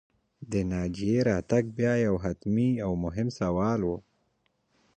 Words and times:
د 0.51 0.53
ناجيې 0.71 1.17
راتګ 1.29 1.63
بیا 1.77 1.93
یو 2.07 2.15
حتمي 2.23 2.69
او 2.85 2.91
مهم 3.03 3.27
سوال 3.39 3.79
و 3.85 3.89